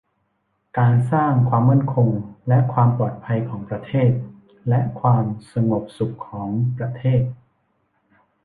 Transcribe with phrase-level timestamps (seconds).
[0.77, 2.09] การสร้างความมั่นคง
[2.47, 4.11] และความปลอดภัยของประเทศ
[4.69, 7.21] และความสงบสุขของประเทศ